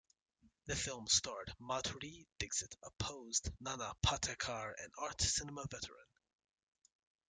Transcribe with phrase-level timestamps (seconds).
[0.65, 6.07] The film starred Madhuri Dixit opposite Nana Patekar, an art cinema veteran.